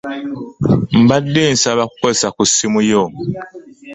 [1.01, 3.03] Mbadde nsaba kukozesa ku simu yo.